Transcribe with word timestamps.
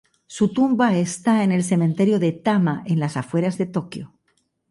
Su 0.25 0.51
tumba 0.51 0.97
está 0.97 1.43
en 1.43 1.51
el 1.51 1.63
Cementerio 1.63 2.17
de 2.17 2.31
Tama, 2.31 2.81
en 2.87 2.99
las 2.99 3.17
afueras 3.17 3.59
de 3.59 3.67
Tokio. 3.67 4.15